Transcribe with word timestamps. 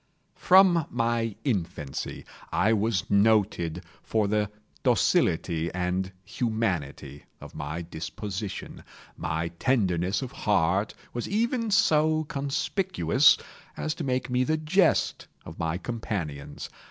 From 0.39 0.87
my 0.89 1.35
infancy 1.43 2.25
I 2.51 2.73
was 2.73 3.07
noted 3.07 3.83
for 4.01 4.27
the 4.27 4.49
docility 4.81 5.71
and 5.75 6.11
humanity 6.25 7.25
of 7.39 7.53
my 7.53 7.83
disposition. 7.83 8.83
My 9.15 9.49
tenderness 9.59 10.23
of 10.23 10.31
heart 10.31 10.95
was 11.13 11.29
even 11.29 11.69
so 11.69 12.23
conspicuous 12.23 13.37
as 13.77 13.93
to 13.93 14.03
make 14.03 14.27
me 14.27 14.43
the 14.43 14.57
jest 14.57 15.27
of 15.45 15.59
my 15.59 15.77
companions. 15.77 16.71